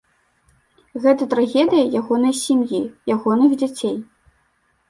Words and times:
Гэта 1.03 1.27
трагедыя 1.33 1.83
ягонай 1.99 2.35
сям'і, 2.39 2.81
ягоных 3.17 3.51
дзяцей. 3.61 3.95